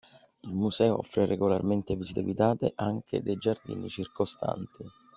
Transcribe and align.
Il 0.39 0.51
museo 0.55 0.97
offre 0.97 1.27
regolarmente 1.27 1.95
visite 1.95 2.23
guidate 2.23 2.73
anche 2.75 3.21
dei 3.21 3.35
giardini 3.37 3.87
circostanti. 3.87 4.83